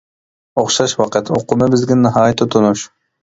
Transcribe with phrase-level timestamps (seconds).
[0.61, 2.87] «ئوخشاش ۋاقىت» ئۇقۇمى بىزگە ناھايىتى تونۇش.